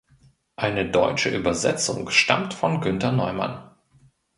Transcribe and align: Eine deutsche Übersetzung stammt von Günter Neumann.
Eine 0.55 0.89
deutsche 0.89 1.29
Übersetzung 1.29 2.09
stammt 2.09 2.55
von 2.55 2.81
Günter 2.81 3.11
Neumann. 3.11 3.69